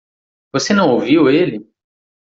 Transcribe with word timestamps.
Você 0.51 0.73
não 0.73 0.89
ouviu 0.91 1.29
ele? 1.29 1.69